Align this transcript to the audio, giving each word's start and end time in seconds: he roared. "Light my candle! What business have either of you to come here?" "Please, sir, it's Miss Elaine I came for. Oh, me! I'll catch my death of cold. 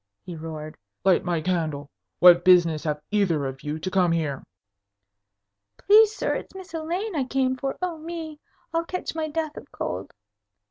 he 0.25 0.35
roared. 0.35 0.77
"Light 1.05 1.23
my 1.23 1.41
candle! 1.41 1.87
What 2.17 2.43
business 2.43 2.85
have 2.85 3.03
either 3.11 3.45
of 3.45 3.61
you 3.61 3.77
to 3.77 3.91
come 3.91 4.11
here?" 4.11 4.43
"Please, 5.77 6.15
sir, 6.15 6.33
it's 6.33 6.55
Miss 6.55 6.73
Elaine 6.73 7.15
I 7.15 7.23
came 7.25 7.55
for. 7.55 7.77
Oh, 7.83 7.99
me! 7.99 8.39
I'll 8.73 8.83
catch 8.83 9.13
my 9.13 9.27
death 9.27 9.57
of 9.57 9.71
cold. 9.71 10.11